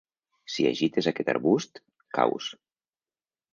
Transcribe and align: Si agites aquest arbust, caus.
Si 0.53 0.63
agites 0.69 1.09
aquest 1.11 1.29
arbust, 1.35 1.83
caus. 2.21 2.51